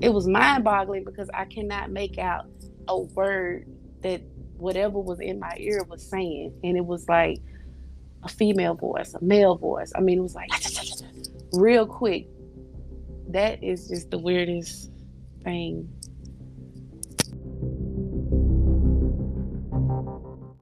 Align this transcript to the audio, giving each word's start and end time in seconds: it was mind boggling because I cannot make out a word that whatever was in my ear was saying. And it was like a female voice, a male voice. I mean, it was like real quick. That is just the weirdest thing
it 0.00 0.10
was 0.10 0.26
mind 0.26 0.64
boggling 0.64 1.04
because 1.04 1.28
I 1.34 1.44
cannot 1.44 1.90
make 1.90 2.18
out 2.18 2.46
a 2.88 2.98
word 2.98 3.66
that 4.02 4.22
whatever 4.56 4.98
was 4.98 5.20
in 5.20 5.38
my 5.38 5.56
ear 5.58 5.84
was 5.88 6.02
saying. 6.08 6.58
And 6.62 6.76
it 6.76 6.84
was 6.84 7.08
like 7.08 7.38
a 8.22 8.28
female 8.28 8.74
voice, 8.74 9.14
a 9.14 9.22
male 9.22 9.56
voice. 9.56 9.92
I 9.94 10.00
mean, 10.00 10.18
it 10.18 10.22
was 10.22 10.34
like 10.34 10.50
real 11.52 11.86
quick. 11.86 12.28
That 13.28 13.62
is 13.62 13.88
just 13.88 14.10
the 14.10 14.18
weirdest 14.18 14.90
thing 15.42 15.88